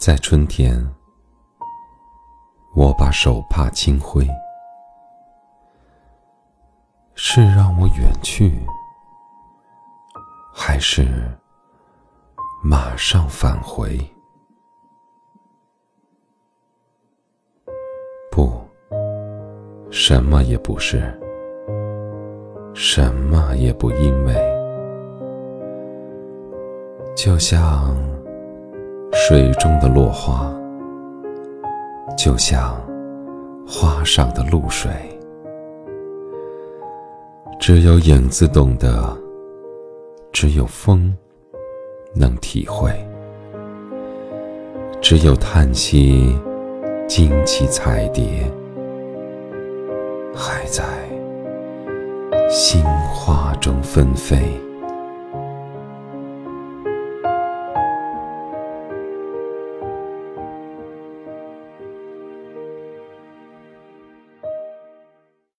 [0.00, 0.74] 在春天，
[2.74, 4.26] 我把手帕轻挥，
[7.14, 8.58] 是让我远去，
[10.54, 11.06] 还是
[12.64, 14.00] 马上返回？
[18.30, 18.58] 不，
[19.90, 21.14] 什么也不是，
[22.72, 24.34] 什么也不因为，
[27.14, 27.94] 就像。
[29.22, 30.50] 水中的落花，
[32.16, 32.74] 就像
[33.66, 34.90] 花上的露水，
[37.60, 39.14] 只有影子懂得，
[40.32, 41.14] 只有风
[42.14, 42.90] 能体会，
[45.02, 46.34] 只有叹息
[47.06, 48.50] 惊起彩蝶，
[50.34, 50.82] 还在
[52.48, 54.38] 心花中纷飞。